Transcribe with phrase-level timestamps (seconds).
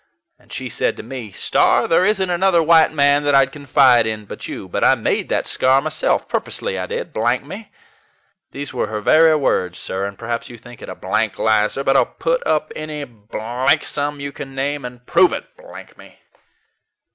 [0.39, 4.25] And she said to me, 'Star, there isn't another white man that I'd confide in
[4.25, 7.71] but you; but I made that scar myself, purposely, I did, blank me.'
[8.49, 11.83] These were her very words, sir, and perhaps you think it a blank lie, sir;
[11.83, 16.17] but I'll put up any blank sum you can name and prove it, blank me."